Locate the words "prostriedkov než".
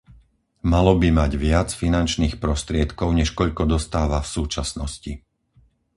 2.43-3.29